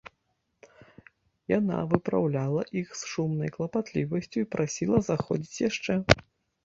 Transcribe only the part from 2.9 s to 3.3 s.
з